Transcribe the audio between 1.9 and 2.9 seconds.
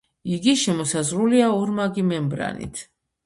მემბრანით.